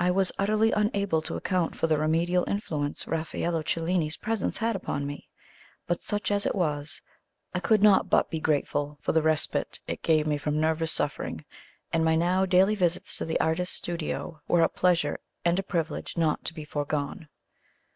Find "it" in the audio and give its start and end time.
6.44-6.56, 9.86-10.02